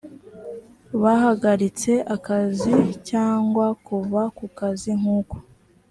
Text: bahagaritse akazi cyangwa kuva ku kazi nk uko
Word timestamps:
bahagaritse 1.01 1.91
akazi 2.15 2.73
cyangwa 3.09 3.65
kuva 3.85 4.21
ku 4.37 4.45
kazi 4.57 4.91
nk 4.99 5.07
uko 5.19 5.35